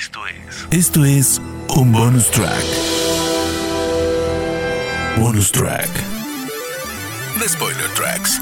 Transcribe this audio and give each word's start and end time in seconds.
Esto 0.00 0.20
es. 0.26 0.66
Esto 0.70 1.04
es 1.04 1.42
un 1.76 1.92
bonus 1.92 2.30
track. 2.30 2.64
Bonus 5.18 5.52
track. 5.52 5.90
The 7.38 7.46
Spoiler 7.46 7.90
Tracks. 7.94 8.40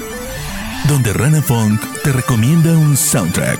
Donde 0.87 1.11
Rana 1.11 1.41
Funk 1.41 1.81
te 2.01 2.13
recomienda 2.13 2.71
un 2.77 2.95
soundtrack. 2.95 3.59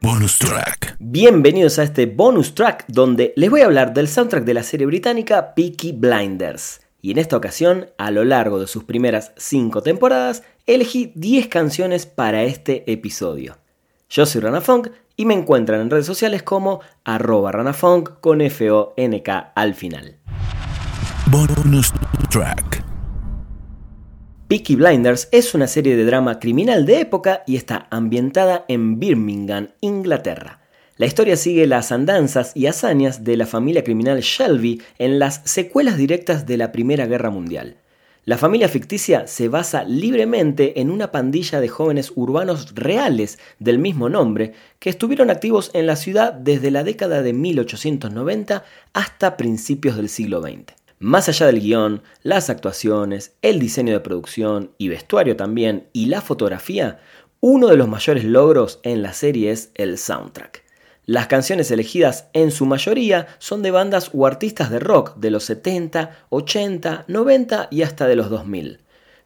Bonus 0.00 0.38
track. 0.38 0.96
Bienvenidos 0.98 1.78
a 1.78 1.82
este 1.82 2.06
bonus 2.06 2.54
track 2.54 2.86
donde 2.88 3.34
les 3.36 3.50
voy 3.50 3.60
a 3.60 3.66
hablar 3.66 3.92
del 3.92 4.08
soundtrack 4.08 4.44
de 4.44 4.54
la 4.54 4.62
serie 4.62 4.86
británica 4.86 5.54
Peaky 5.54 5.92
Blinders. 5.92 6.80
Y 7.02 7.10
en 7.10 7.18
esta 7.18 7.36
ocasión, 7.36 7.90
a 7.98 8.10
lo 8.10 8.24
largo 8.24 8.58
de 8.58 8.66
sus 8.66 8.84
primeras 8.84 9.32
5 9.36 9.82
temporadas, 9.82 10.42
elegí 10.64 11.12
10 11.16 11.48
canciones 11.48 12.06
para 12.06 12.44
este 12.44 12.90
episodio. 12.90 13.58
Yo 14.10 14.24
soy 14.24 14.40
Rana 14.40 14.62
Funk 14.62 14.88
y 15.16 15.26
me 15.26 15.34
encuentran 15.34 15.82
en 15.82 15.90
redes 15.90 16.06
sociales 16.06 16.42
como 16.42 16.80
arroba 17.04 17.52
ranafunk 17.52 18.20
con 18.20 18.40
F-O-N-K 18.40 19.52
al 19.54 19.74
final. 19.74 20.16
Bonus 21.26 21.92
track. 22.30 22.82
Peaky 24.48 24.76
Blinders 24.76 25.28
es 25.30 25.54
una 25.54 25.66
serie 25.66 25.94
de 25.94 26.06
drama 26.06 26.38
criminal 26.38 26.86
de 26.86 27.00
época 27.00 27.42
y 27.46 27.56
está 27.56 27.86
ambientada 27.90 28.64
en 28.68 28.98
Birmingham, 28.98 29.68
Inglaterra. 29.82 30.62
La 30.96 31.04
historia 31.04 31.36
sigue 31.36 31.66
las 31.66 31.92
andanzas 31.92 32.52
y 32.54 32.64
hazañas 32.64 33.24
de 33.24 33.36
la 33.36 33.44
familia 33.44 33.84
criminal 33.84 34.20
Shelby 34.20 34.80
en 34.98 35.18
las 35.18 35.42
secuelas 35.44 35.98
directas 35.98 36.46
de 36.46 36.56
la 36.56 36.72
Primera 36.72 37.04
Guerra 37.04 37.28
Mundial. 37.28 37.76
La 38.28 38.36
familia 38.36 38.68
ficticia 38.68 39.26
se 39.26 39.48
basa 39.48 39.84
libremente 39.84 40.82
en 40.82 40.90
una 40.90 41.10
pandilla 41.10 41.60
de 41.60 41.68
jóvenes 41.68 42.12
urbanos 42.14 42.74
reales 42.74 43.38
del 43.58 43.78
mismo 43.78 44.10
nombre 44.10 44.52
que 44.80 44.90
estuvieron 44.90 45.30
activos 45.30 45.70
en 45.72 45.86
la 45.86 45.96
ciudad 45.96 46.34
desde 46.34 46.70
la 46.70 46.84
década 46.84 47.22
de 47.22 47.32
1890 47.32 48.64
hasta 48.92 49.38
principios 49.38 49.96
del 49.96 50.10
siglo 50.10 50.42
XX. 50.42 50.74
Más 50.98 51.30
allá 51.30 51.46
del 51.46 51.62
guion, 51.62 52.02
las 52.22 52.50
actuaciones, 52.50 53.32
el 53.40 53.58
diseño 53.58 53.94
de 53.94 54.00
producción 54.00 54.72
y 54.76 54.88
vestuario 54.88 55.34
también 55.34 55.88
y 55.94 56.04
la 56.04 56.20
fotografía, 56.20 57.00
uno 57.40 57.68
de 57.68 57.78
los 57.78 57.88
mayores 57.88 58.24
logros 58.24 58.80
en 58.82 59.00
la 59.00 59.14
serie 59.14 59.52
es 59.52 59.70
el 59.74 59.96
soundtrack. 59.96 60.67
Las 61.08 61.26
canciones 61.26 61.70
elegidas 61.70 62.28
en 62.34 62.50
su 62.50 62.66
mayoría 62.66 63.28
son 63.38 63.62
de 63.62 63.70
bandas 63.70 64.10
o 64.12 64.26
artistas 64.26 64.68
de 64.68 64.78
rock 64.78 65.16
de 65.16 65.30
los 65.30 65.44
70, 65.44 66.26
80, 66.28 67.06
90 67.08 67.68
y 67.70 67.80
hasta 67.80 68.06
de 68.06 68.14
los 68.14 68.28
2000. 68.28 68.82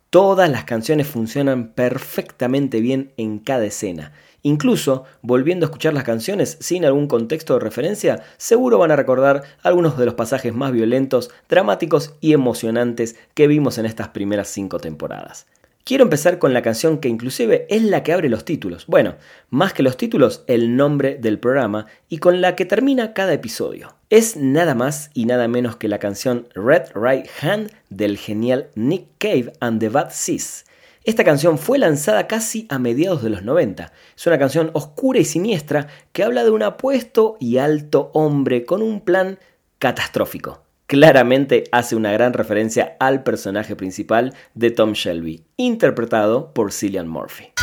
Todas 0.08 0.48
las 0.48 0.62
canciones 0.62 1.08
funcionan 1.08 1.72
perfectamente 1.72 2.80
bien 2.80 3.10
en 3.16 3.40
cada 3.40 3.64
escena. 3.64 4.12
Incluso, 4.42 5.06
volviendo 5.22 5.66
a 5.66 5.70
escuchar 5.70 5.92
las 5.92 6.04
canciones 6.04 6.56
sin 6.60 6.84
algún 6.84 7.08
contexto 7.08 7.54
de 7.54 7.64
referencia, 7.64 8.22
seguro 8.36 8.78
van 8.78 8.92
a 8.92 8.96
recordar 8.96 9.42
algunos 9.64 9.98
de 9.98 10.04
los 10.04 10.14
pasajes 10.14 10.54
más 10.54 10.70
violentos, 10.70 11.32
dramáticos 11.48 12.14
y 12.20 12.32
emocionantes 12.32 13.16
que 13.34 13.48
vimos 13.48 13.78
en 13.78 13.86
estas 13.86 14.10
primeras 14.10 14.46
cinco 14.46 14.78
temporadas. 14.78 15.48
Quiero 15.84 16.04
empezar 16.04 16.38
con 16.38 16.54
la 16.54 16.62
canción 16.62 16.98
que 16.98 17.08
inclusive 17.08 17.66
es 17.68 17.82
la 17.82 18.04
que 18.04 18.12
abre 18.12 18.28
los 18.28 18.44
títulos. 18.44 18.86
Bueno, 18.86 19.16
más 19.50 19.72
que 19.72 19.82
los 19.82 19.96
títulos, 19.96 20.44
el 20.46 20.76
nombre 20.76 21.16
del 21.16 21.40
programa 21.40 21.86
y 22.08 22.18
con 22.18 22.40
la 22.40 22.54
que 22.54 22.64
termina 22.64 23.14
cada 23.14 23.32
episodio. 23.32 23.96
Es 24.08 24.36
nada 24.36 24.76
más 24.76 25.10
y 25.12 25.26
nada 25.26 25.48
menos 25.48 25.74
que 25.74 25.88
la 25.88 25.98
canción 25.98 26.46
Red 26.54 26.92
Right 26.94 27.26
Hand 27.40 27.72
del 27.90 28.16
genial 28.16 28.70
Nick 28.76 29.06
Cave 29.18 29.54
and 29.58 29.80
the 29.80 29.88
Bad 29.88 30.10
Seas. 30.12 30.66
Esta 31.02 31.24
canción 31.24 31.58
fue 31.58 31.78
lanzada 31.78 32.28
casi 32.28 32.66
a 32.68 32.78
mediados 32.78 33.24
de 33.24 33.30
los 33.30 33.42
90. 33.42 33.92
Es 34.16 34.26
una 34.28 34.38
canción 34.38 34.70
oscura 34.74 35.18
y 35.18 35.24
siniestra 35.24 35.88
que 36.12 36.22
habla 36.22 36.44
de 36.44 36.50
un 36.50 36.62
apuesto 36.62 37.36
y 37.40 37.58
alto 37.58 38.12
hombre 38.14 38.64
con 38.64 38.82
un 38.82 39.00
plan 39.00 39.40
catastrófico 39.80 40.62
claramente 40.92 41.64
hace 41.72 41.96
una 41.96 42.12
gran 42.12 42.34
referencia 42.34 42.98
al 43.00 43.22
personaje 43.22 43.74
principal 43.76 44.34
de 44.52 44.70
Tom 44.70 44.92
Shelby, 44.92 45.42
interpretado 45.56 46.52
por 46.52 46.70
Cillian 46.70 47.08
Murphy. 47.08 47.54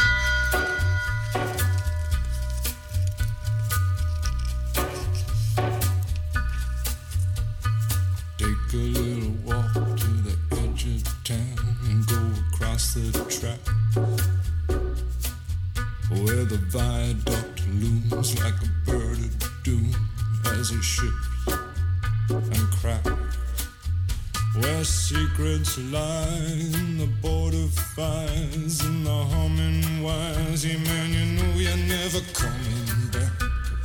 Lie 25.91 26.71
in 26.73 26.97
the 26.97 27.07
border 27.21 27.67
fires 27.95 28.81
and 28.81 29.05
the 29.05 29.23
humming 29.31 30.01
wires. 30.01 30.65
Yeah, 30.65 30.77
man, 30.77 31.13
you 31.13 31.25
know 31.37 31.53
you're 31.59 31.77
never 31.77 32.21
coming 32.33 33.11
back. 33.11 33.31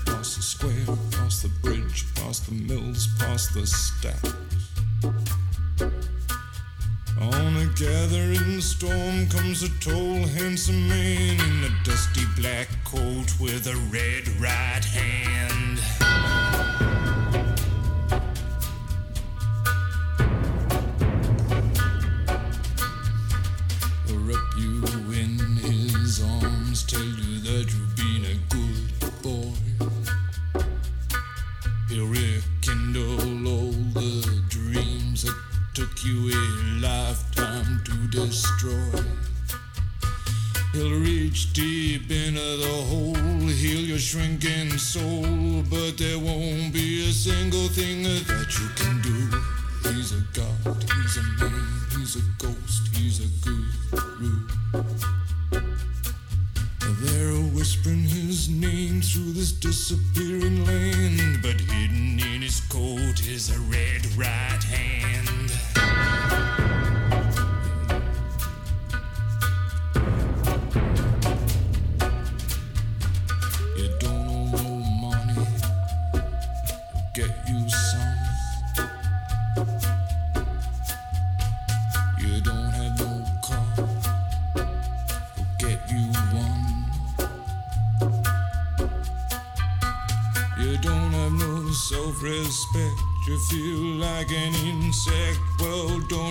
Across 0.03 0.37
the 0.37 0.43
square, 0.43 0.97
past 1.11 1.43
the 1.43 1.49
bridge, 1.63 2.05
past 2.15 2.47
the 2.47 2.55
mills, 2.55 3.09
past 3.19 3.55
the 3.55 3.67
stacks. 3.67 4.35
On 7.21 7.57
a 7.57 7.67
gathering 7.77 8.61
storm 8.61 9.29
comes 9.29 9.63
a 9.63 9.69
tall, 9.81 10.27
handsome 10.39 10.89
man 10.89 11.41
in 11.41 11.65
a 11.65 11.85
dusty 11.85 12.25
black 12.37 12.69
coat 12.85 13.41
with 13.41 13.67
a 13.67 13.77
red 13.91 14.29
right 14.41 14.85
hand. 14.85 15.64
Through 59.15 59.33
this 59.33 59.53
disappearing 59.53 60.67
land, 60.67 60.84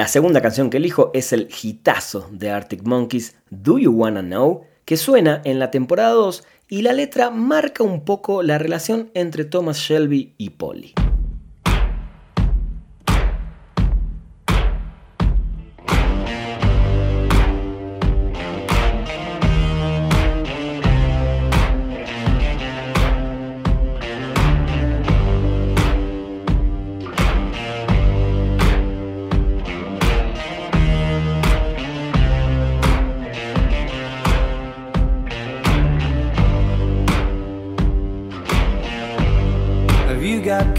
La 0.00 0.08
segunda 0.08 0.40
canción 0.40 0.70
que 0.70 0.78
elijo 0.78 1.10
es 1.12 1.30
el 1.34 1.50
hitazo 1.62 2.26
de 2.32 2.50
Arctic 2.50 2.84
Monkeys, 2.84 3.36
Do 3.50 3.78
You 3.78 3.92
Wanna 3.92 4.22
Know, 4.22 4.62
que 4.86 4.96
suena 4.96 5.42
en 5.44 5.58
la 5.58 5.70
temporada 5.70 6.12
2 6.12 6.42
y 6.70 6.80
la 6.80 6.94
letra 6.94 7.28
marca 7.28 7.84
un 7.84 8.02
poco 8.06 8.42
la 8.42 8.56
relación 8.56 9.10
entre 9.12 9.44
Thomas 9.44 9.76
Shelby 9.76 10.32
y 10.38 10.48
Polly. 10.48 10.94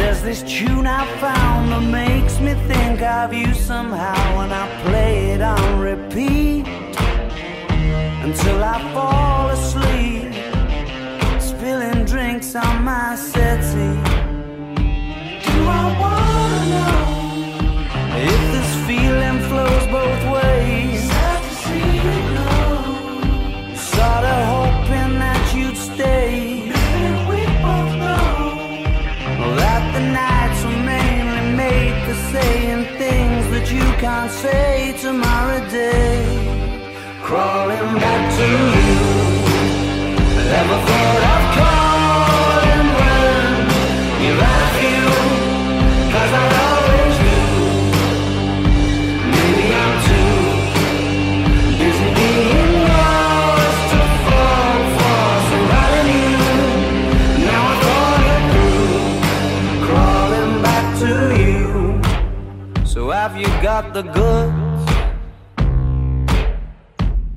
There's 0.00 0.22
this 0.22 0.42
tune 0.42 0.86
I 0.86 1.04
found 1.18 1.72
that 1.72 1.82
makes 1.82 2.40
me 2.40 2.54
think 2.66 3.02
of 3.02 3.34
you 3.34 3.52
somehow 3.52 4.40
And 4.40 4.50
I 4.50 4.66
play 4.84 5.32
it 5.32 5.42
on 5.42 5.78
repeat 5.78 6.66
Until 8.26 8.64
I 8.64 8.78
fall 8.94 9.50
asleep 9.50 10.32
Spilling 11.38 12.06
drinks 12.06 12.54
on 12.54 12.82
my 12.82 13.14
settee. 13.14 14.00
Do 15.44 15.68
I 15.68 15.96
wanna 16.00 16.19
can't 34.00 34.30
say 34.30 34.94
tomorrow 34.98 35.60
day. 35.68 36.24
Crawling 37.22 37.98
back 38.02 38.22
to 38.38 38.46
you. 38.74 39.00
Never 40.54 40.76
thought 40.86 41.22
of 41.32 41.49
got 63.80 63.94
the 63.94 64.02
goods? 64.02 64.82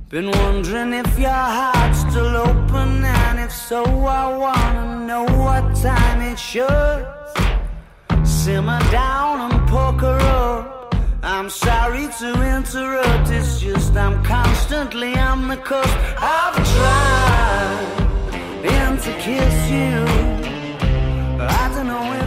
Been 0.09 0.29
wondering 0.31 0.93
if 0.93 1.17
your 1.17 1.45
heart's 1.57 1.99
still 1.99 2.35
open, 2.49 3.03
and 3.03 3.39
if 3.39 3.51
so, 3.51 3.83
I 3.83 4.25
wanna 4.45 5.05
know 5.07 5.23
what 5.43 5.63
time 5.75 6.21
it 6.31 6.37
should. 6.37 7.01
Simmer 8.23 8.81
down 8.91 9.51
and 9.51 9.69
poker 9.69 10.17
up. 10.41 10.95
I'm 11.23 11.49
sorry 11.49 12.07
to 12.19 12.29
interrupt, 12.57 13.29
it's 13.29 13.59
just 13.59 13.95
I'm 13.95 14.23
constantly 14.23 15.15
on 15.15 15.47
the 15.47 15.57
coast. 15.57 15.97
I've 16.35 16.57
tried 16.75 17.93
been 18.63 18.93
to 19.05 19.11
kiss 19.25 19.57
you. 19.79 19.97
I 21.61 21.63
don't 21.73 21.87
know 21.87 22.22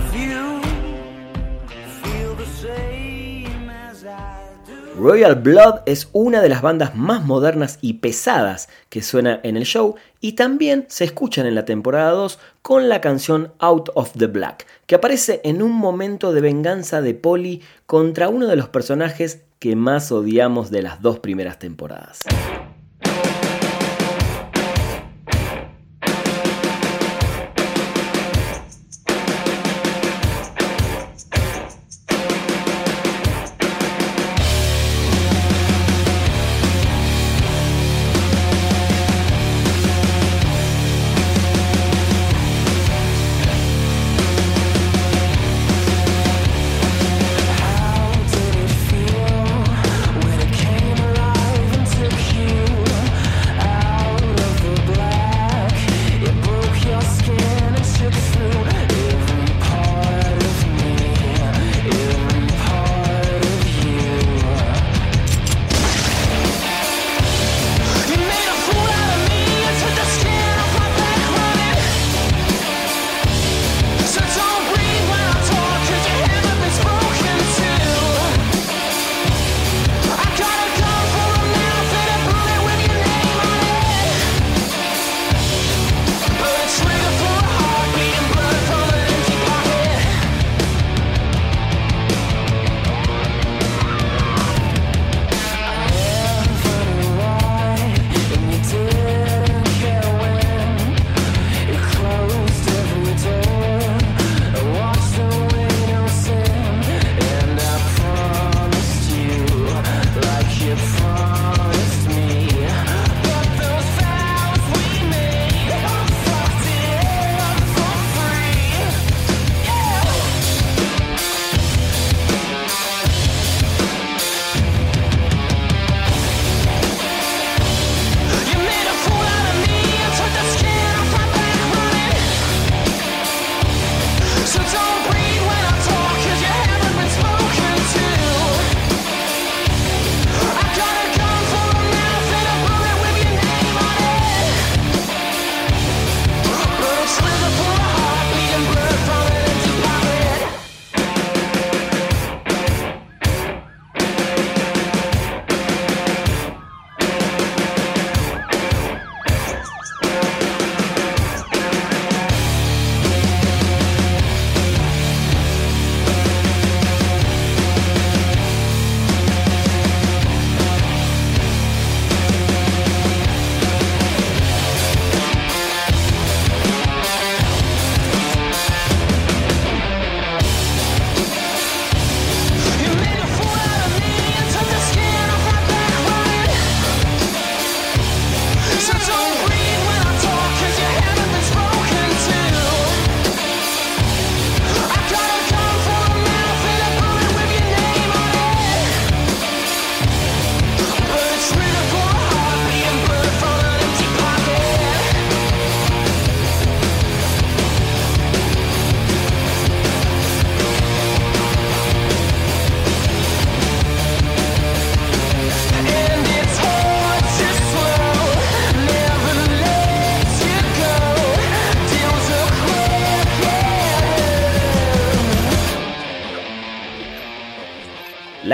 Royal 4.99 5.35
Blood 5.35 5.81
es 5.85 6.09
una 6.15 6.41
de 6.41 6.49
las 6.49 6.63
bandas 6.63 6.97
más 6.97 7.23
modernas 7.23 7.79
y 7.83 7.95
pesadas 7.95 8.71
que 8.89 9.03
suena 9.03 9.41
en 9.43 9.59
el 9.59 9.65
show 9.65 9.97
y 10.23 10.33
también 10.33 10.87
se 10.89 11.05
escuchan 11.05 11.45
en 11.45 11.55
la 11.55 11.67
temporada 11.67 12.13
2 12.13 12.39
con 12.63 12.89
la 12.89 13.03
canción 13.03 13.53
Out 13.59 13.91
of 13.95 14.13
the 14.17 14.27
Black, 14.27 14.67
que 14.87 14.95
aparece 14.95 15.43
en 15.45 15.63
un 15.63 15.73
momento 15.73 16.33
de 16.33 16.41
venganza 16.41 17.03
de 17.03 17.13
Polly 17.13 17.63
contra 17.85 18.31
uno 18.31 18.47
de 18.47 18.57
los 18.57 18.71
personajes 18.71 19.43
que 19.59 19.77
más 19.77 20.11
odiamos 20.13 20.71
de 20.71 20.81
las 20.81 21.03
dos 21.03 21.19
primeras 21.19 21.59
temporadas. 21.59 22.21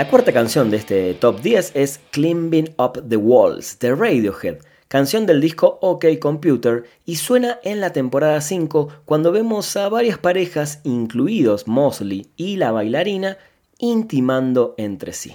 La 0.03 0.09
cuarta 0.09 0.33
canción 0.33 0.69
de 0.69 0.75
este 0.75 1.13
top 1.13 1.39
10 1.39 1.71
es 1.75 2.01
Climbing 2.11 2.75
Up 2.77 3.01
the 3.07 3.15
Walls 3.15 3.79
de 3.79 3.95
Radiohead, 3.95 4.57
canción 4.89 5.25
del 5.25 5.39
disco 5.39 5.79
OK 5.81 6.03
Computer 6.19 6.83
y 7.05 7.15
suena 7.15 7.57
en 7.63 7.79
la 7.79 7.93
temporada 7.93 8.41
5 8.41 8.89
cuando 9.05 9.31
vemos 9.31 9.77
a 9.77 9.87
varias 9.87 10.17
parejas, 10.17 10.81
incluidos 10.83 11.69
Mosley 11.69 12.27
y 12.35 12.57
la 12.57 12.73
bailarina, 12.73 13.37
intimando 13.77 14.75
entre 14.77 15.13
sí. 15.13 15.31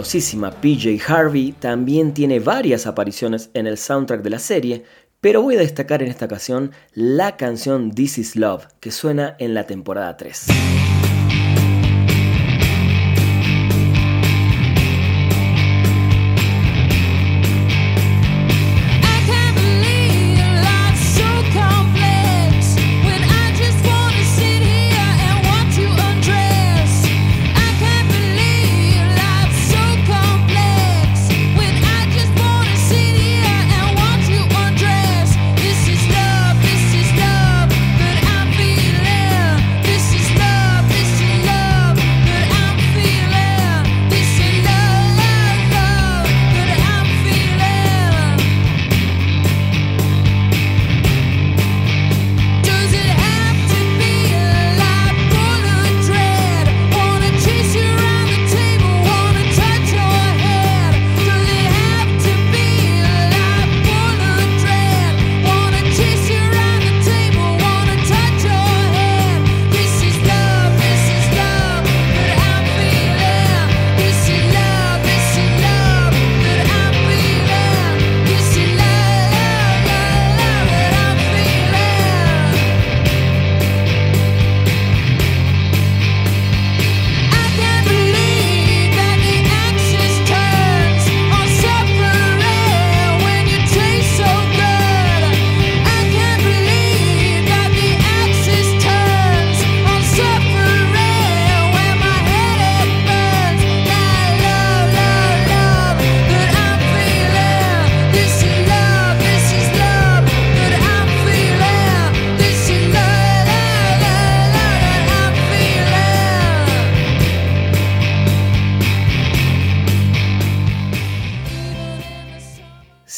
Talentosísima 0.00 0.50
PJ 0.50 0.98
Harvey 1.06 1.52
también 1.52 2.14
tiene 2.14 2.40
varias 2.40 2.86
apariciones 2.86 3.50
en 3.52 3.66
el 3.66 3.76
soundtrack 3.76 4.22
de 4.22 4.30
la 4.30 4.38
serie, 4.38 4.84
pero 5.20 5.42
voy 5.42 5.56
a 5.56 5.58
destacar 5.58 6.02
en 6.02 6.08
esta 6.08 6.24
ocasión 6.24 6.72
la 6.94 7.36
canción 7.36 7.90
This 7.90 8.16
Is 8.18 8.36
Love, 8.36 8.66
que 8.80 8.90
suena 8.90 9.36
en 9.38 9.52
la 9.52 9.66
temporada 9.66 10.16
3. 10.16 10.46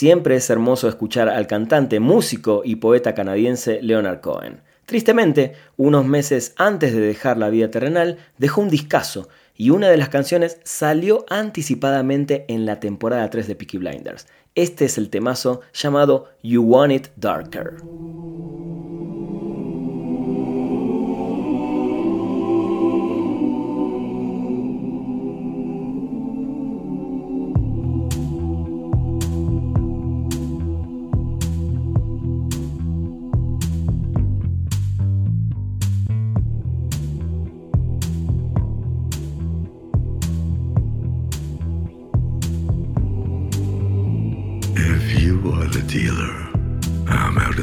Siempre 0.02 0.34
es 0.34 0.50
hermoso 0.50 0.88
escuchar 0.88 1.28
al 1.28 1.46
cantante, 1.46 2.00
músico 2.00 2.62
y 2.64 2.74
poeta 2.74 3.14
canadiense 3.14 3.80
Leonard 3.82 4.20
Cohen. 4.20 4.60
Tristemente, 4.84 5.52
unos 5.76 6.04
meses 6.04 6.54
antes 6.56 6.92
de 6.92 6.98
dejar 6.98 7.38
la 7.38 7.50
vida 7.50 7.70
terrenal, 7.70 8.18
dejó 8.36 8.62
un 8.62 8.68
discazo 8.68 9.28
y 9.56 9.70
una 9.70 9.88
de 9.90 9.96
las 9.96 10.08
canciones 10.08 10.58
salió 10.64 11.24
anticipadamente 11.28 12.46
en 12.48 12.66
la 12.66 12.80
temporada 12.80 13.30
3 13.30 13.46
de 13.46 13.54
Peaky 13.54 13.78
Blinders. 13.78 14.26
Este 14.56 14.86
es 14.86 14.98
el 14.98 15.08
temazo 15.08 15.60
llamado 15.72 16.30
You 16.42 16.64
Want 16.64 16.92
It 16.94 17.06
Darker. 17.14 17.74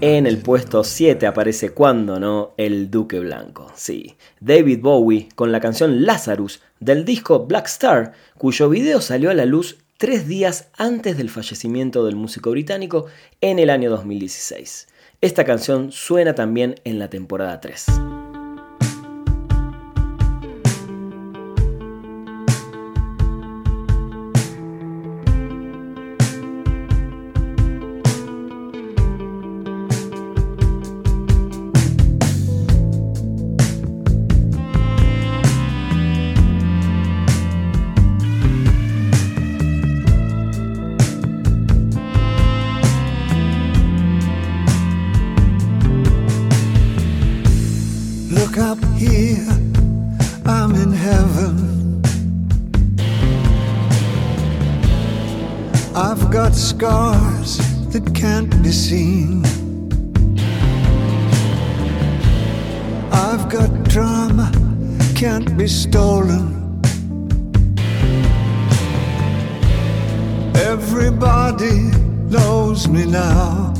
En 0.00 0.26
el 0.26 0.38
puesto 0.38 0.82
7 0.82 1.26
aparece 1.26 1.72
cuando 1.74 2.18
no 2.18 2.54
el 2.56 2.90
Duque 2.90 3.20
Blanco. 3.20 3.70
Sí, 3.74 4.16
David 4.40 4.80
Bowie 4.80 5.28
con 5.34 5.52
la 5.52 5.60
canción 5.60 6.06
Lazarus 6.06 6.62
del 6.80 7.04
disco 7.04 7.44
Black 7.44 7.66
Star, 7.66 8.12
cuyo 8.38 8.70
video 8.70 9.02
salió 9.02 9.28
a 9.28 9.34
la 9.34 9.44
luz 9.44 9.76
tres 9.98 10.26
días 10.26 10.70
antes 10.78 11.18
del 11.18 11.28
fallecimiento 11.28 12.06
del 12.06 12.16
músico 12.16 12.50
británico 12.50 13.08
en 13.42 13.58
el 13.58 13.68
año 13.68 13.90
2016. 13.90 14.88
Esta 15.20 15.44
canción 15.44 15.92
suena 15.92 16.34
también 16.34 16.76
en 16.84 16.98
la 16.98 17.10
temporada 17.10 17.60
3. 17.60 17.88
Everybody 70.72 71.90
knows 72.30 72.88
me 72.88 73.04
now. 73.04 73.74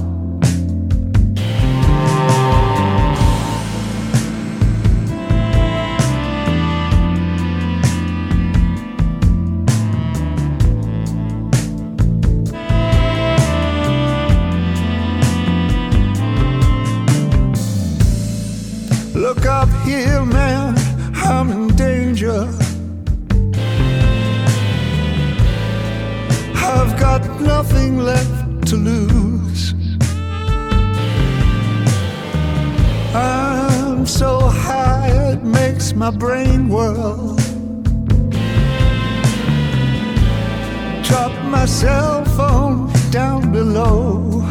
Look 19.14 19.46
up 19.46 19.70
here, 19.86 20.21
nothing 27.42 27.98
left 27.98 28.66
to 28.68 28.76
lose. 28.76 29.74
I'm 33.14 34.06
so 34.06 34.40
high, 34.40 35.10
it 35.32 35.42
makes 35.42 35.92
my 35.94 36.10
brain 36.10 36.68
whirl. 36.68 37.36
Drop 41.02 41.32
my 41.44 41.66
cell 41.66 42.24
phone 42.36 42.90
down 43.10 43.52
below. 43.52 44.42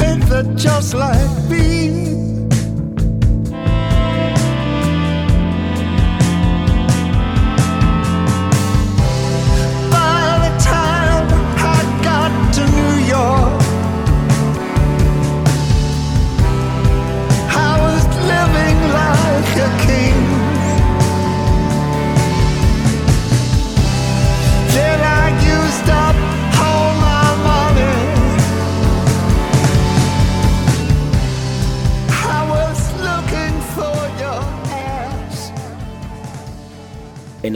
Ain't 0.00 0.24
that 0.30 0.54
just 0.56 0.94
like 0.94 1.50
me? 1.50 1.85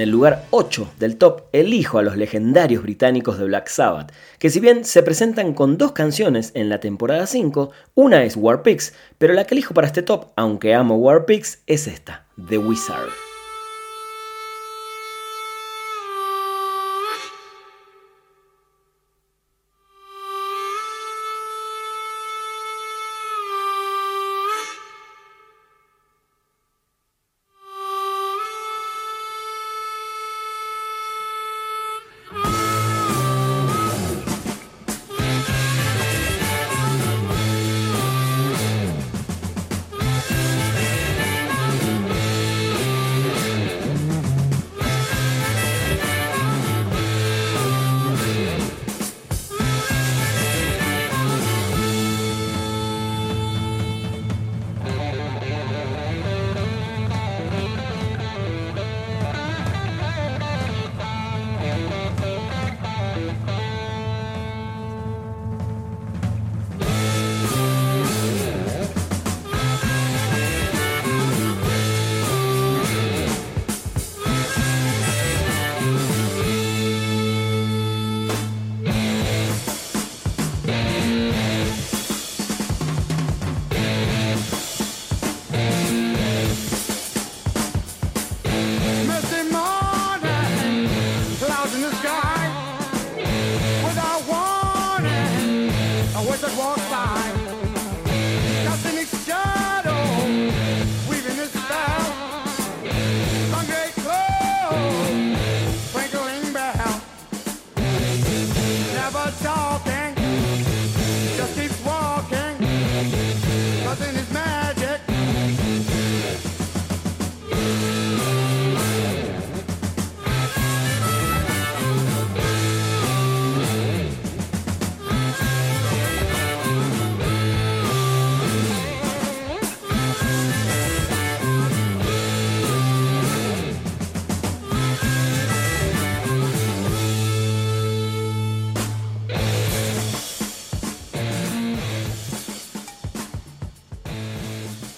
En 0.01 0.05
el 0.05 0.13
lugar 0.13 0.47
8 0.49 0.95
del 0.99 1.19
top 1.19 1.43
elijo 1.53 1.99
a 1.99 2.03
los 2.03 2.17
legendarios 2.17 2.83
británicos 2.83 3.39
de 3.39 3.45
Black 3.45 3.69
Sabbath, 3.69 4.15
que 4.39 4.49
si 4.49 4.59
bien 4.59 4.87
se 4.87 5.03
presentan 5.03 5.53
con 5.53 5.77
dos 5.77 5.93
canciones 5.93 6.53
en 6.55 6.71
la 6.71 6.81
temporada 6.81 7.27
5, 7.27 7.71
una 7.97 8.25
es 8.25 8.35
War 8.35 8.63
Pigs, 8.63 8.95
pero 9.19 9.35
la 9.35 9.45
que 9.45 9.55
elijo 9.55 9.75
para 9.75 9.89
este 9.89 10.01
top, 10.01 10.29
aunque 10.37 10.73
amo 10.73 10.97
War 10.97 11.27
Pigs, 11.27 11.59
es 11.67 11.87
esta, 11.87 12.25
The 12.49 12.57
Wizard. 12.57 13.30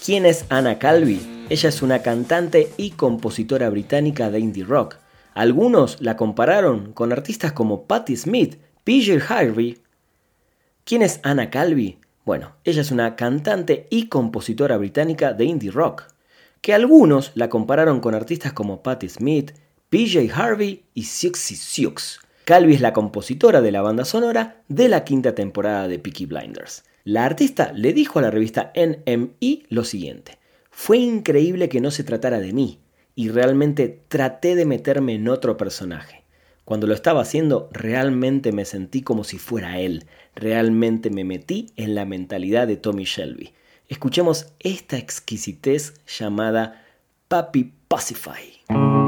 ¿Quién 0.05 0.25
es 0.25 0.43
Anna 0.49 0.79
Calvi? 0.79 1.45
Ella 1.49 1.69
es 1.69 1.81
una 1.81 2.01
cantante 2.01 2.73
y 2.75 2.91
compositora 2.91 3.69
británica 3.69 4.29
de 4.29 4.39
indie 4.39 4.65
rock. 4.65 4.97
Algunos 5.33 6.01
la 6.01 6.17
compararon 6.17 6.91
con 6.91 7.13
artistas 7.13 7.53
como 7.53 7.85
Patti 7.87 8.17
Smith, 8.17 8.57
PJ 8.83 9.23
Harvey. 9.29 9.77
¿Quién 10.83 11.03
es 11.03 11.21
Anna 11.23 11.49
Calvi? 11.49 11.99
Bueno, 12.25 12.51
ella 12.65 12.81
es 12.81 12.91
una 12.91 13.15
cantante 13.15 13.87
y 13.89 14.09
compositora 14.09 14.75
británica 14.75 15.31
de 15.31 15.45
indie 15.45 15.71
rock, 15.71 16.03
que 16.59 16.73
algunos 16.73 17.31
la 17.35 17.47
compararon 17.47 18.01
con 18.01 18.13
artistas 18.13 18.51
como 18.51 18.83
Patti 18.83 19.07
Smith, 19.07 19.53
PJ 19.89 20.29
Harvey 20.35 20.83
y 20.93 21.03
Siouxsie 21.03 21.55
Sioux. 21.55 22.19
Calvi 22.43 22.73
es 22.73 22.81
la 22.81 22.91
compositora 22.91 23.61
de 23.61 23.71
la 23.71 23.81
banda 23.81 24.03
sonora 24.03 24.63
de 24.67 24.89
la 24.89 25.05
quinta 25.05 25.33
temporada 25.33 25.87
de 25.87 25.97
Peaky 25.97 26.25
Blinders. 26.25 26.83
La 27.05 27.25
artista 27.25 27.73
le 27.73 27.91
dijo 27.91 28.19
a 28.19 28.21
la 28.21 28.31
revista 28.31 28.71
NME 28.75 29.63
lo 29.67 29.83
siguiente: 29.83 30.37
Fue 30.71 30.97
increíble 30.97 31.67
que 31.67 31.81
no 31.81 31.91
se 31.91 32.03
tratara 32.03 32.39
de 32.39 32.53
mí, 32.53 32.79
y 33.13 33.29
realmente 33.29 34.01
traté 34.07 34.55
de 34.55 34.65
meterme 34.65 35.15
en 35.15 35.27
otro 35.27 35.57
personaje. 35.57 36.23
Cuando 36.63 36.87
lo 36.87 36.93
estaba 36.93 37.21
haciendo, 37.21 37.69
realmente 37.73 38.53
me 38.53 38.63
sentí 38.63 39.01
como 39.01 39.25
si 39.25 39.37
fuera 39.37 39.79
él. 39.79 40.05
Realmente 40.33 41.09
me 41.09 41.25
metí 41.25 41.71
en 41.75 41.93
la 41.93 42.05
mentalidad 42.05 42.67
de 42.67 42.77
Tommy 42.77 43.03
Shelby. 43.03 43.53
Escuchemos 43.89 44.53
esta 44.59 44.97
exquisitez 44.97 45.95
llamada 46.07 46.85
Papi 47.27 47.73
Pacify. 47.89 49.02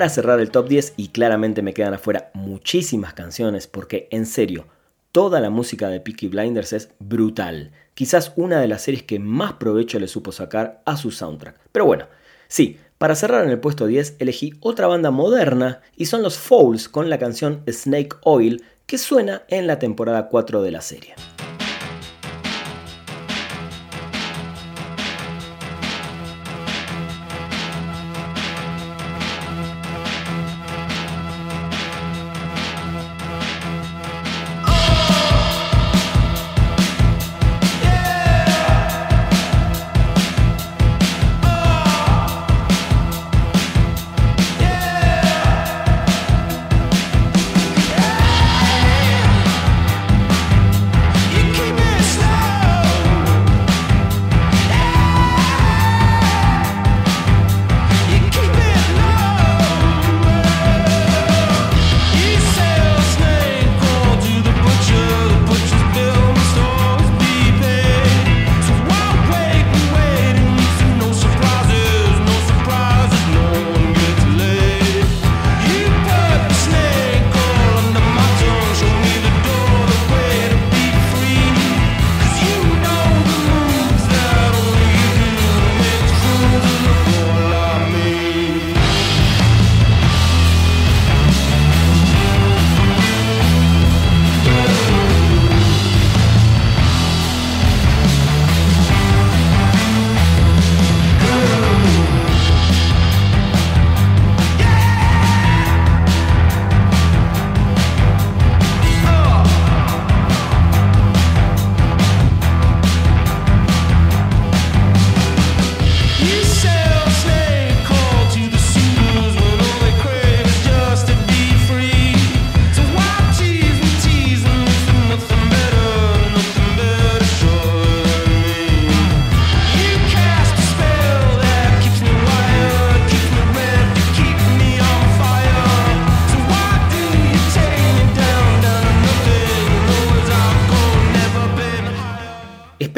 Para 0.00 0.08
cerrar 0.08 0.40
el 0.40 0.50
top 0.50 0.66
10 0.66 0.94
y 0.96 1.08
claramente 1.08 1.60
me 1.60 1.74
quedan 1.74 1.92
afuera 1.92 2.30
muchísimas 2.32 3.12
canciones 3.12 3.66
porque 3.66 4.08
en 4.10 4.24
serio, 4.24 4.66
toda 5.12 5.40
la 5.40 5.50
música 5.50 5.88
de 5.88 6.00
Peaky 6.00 6.28
Blinders 6.28 6.72
es 6.72 6.88
brutal. 7.00 7.72
Quizás 7.92 8.32
una 8.36 8.62
de 8.62 8.66
las 8.66 8.80
series 8.80 9.02
que 9.02 9.18
más 9.18 9.52
provecho 9.52 9.98
le 10.00 10.08
supo 10.08 10.32
sacar 10.32 10.80
a 10.86 10.96
su 10.96 11.10
soundtrack. 11.10 11.68
Pero 11.70 11.84
bueno, 11.84 12.06
sí, 12.48 12.78
para 12.96 13.14
cerrar 13.14 13.44
en 13.44 13.50
el 13.50 13.60
puesto 13.60 13.86
10 13.86 14.16
elegí 14.20 14.54
otra 14.60 14.86
banda 14.86 15.10
moderna 15.10 15.82
y 15.98 16.06
son 16.06 16.22
los 16.22 16.38
Fouls 16.38 16.88
con 16.88 17.10
la 17.10 17.18
canción 17.18 17.62
Snake 17.70 18.16
Oil 18.22 18.64
que 18.86 18.96
suena 18.96 19.42
en 19.48 19.66
la 19.66 19.78
temporada 19.78 20.28
4 20.28 20.62
de 20.62 20.70
la 20.70 20.80
serie. 20.80 21.14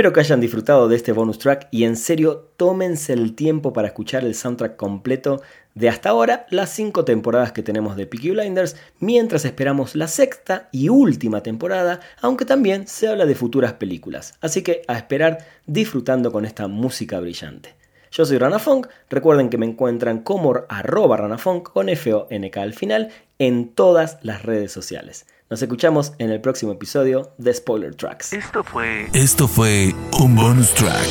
Espero 0.03 0.15
que 0.15 0.19
hayan 0.19 0.41
disfrutado 0.41 0.89
de 0.89 0.97
este 0.97 1.13
bonus 1.13 1.39
track 1.39 1.69
y 1.71 1.85
en 1.85 1.95
serio 1.95 2.49
tómense 2.57 3.13
el 3.13 3.37
tiempo 3.37 3.73
para 3.73 3.87
escuchar 3.87 4.25
el 4.25 4.35
soundtrack 4.35 4.75
completo 4.75 5.41
de 5.77 5.89
hasta 5.89 6.09
ahora 6.09 6.45
las 6.51 6.71
5 6.71 7.05
temporadas 7.05 7.53
que 7.53 7.63
tenemos 7.63 7.95
de 7.95 8.09
Peaky 8.09 8.33
Blinders 8.33 8.75
mientras 8.99 9.45
esperamos 9.45 9.95
la 9.95 10.09
sexta 10.09 10.69
y 10.73 10.89
última 10.89 11.45
temporada, 11.45 12.01
aunque 12.21 12.45
también 12.45 12.89
se 12.89 13.07
habla 13.07 13.27
de 13.27 13.37
futuras 13.37 13.75
películas. 13.75 14.35
Así 14.41 14.63
que 14.63 14.83
a 14.89 14.97
esperar 14.97 15.47
disfrutando 15.67 16.33
con 16.33 16.47
esta 16.47 16.67
música 16.67 17.21
brillante. 17.21 17.77
Yo 18.11 18.25
soy 18.25 18.39
Rana 18.39 18.59
Funk, 18.59 18.89
recuerden 19.09 19.51
que 19.51 19.57
me 19.57 19.67
encuentran 19.67 20.25
como 20.25 20.65
arroba 20.69 21.17
ranafunk 21.17 21.71
con 21.71 21.89
F-O-N-K 21.89 22.61
al 22.61 22.75
final 22.75 23.11
en 23.39 23.69
todas 23.69 24.19
las 24.23 24.43
redes 24.43 24.73
sociales. 24.73 25.27
Nos 25.53 25.61
escuchamos 25.61 26.15
en 26.17 26.31
el 26.31 26.41
próximo 26.41 26.73
episodio 26.73 27.35
de 27.37 27.53
Spoiler 27.53 27.95
Tracks. 27.95 28.33
Esto 28.33 28.65
fue. 28.65 29.07
Esto 29.13 29.47
fue 29.47 29.95
un 30.19 30.35
bonus 30.35 30.73
track. 30.73 31.07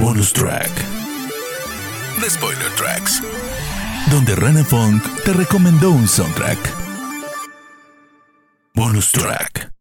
Bonus 0.00 0.32
track. 0.32 0.70
De 2.20 2.30
Spoiler 2.30 2.70
Tracks. 2.76 3.20
Donde 4.08 4.36
Rana 4.36 4.62
Funk 4.62 5.02
te 5.24 5.32
recomendó 5.32 5.90
un 5.90 6.06
soundtrack. 6.06 6.58
Bonus 8.72 9.10
track. 9.10 9.79